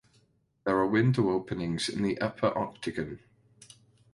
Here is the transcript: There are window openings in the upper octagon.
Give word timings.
There 0.63 0.75
are 0.79 0.87
window 0.87 1.29
openings 1.29 1.87
in 1.87 2.01
the 2.01 2.17
upper 2.19 2.47
octagon. 2.57 3.19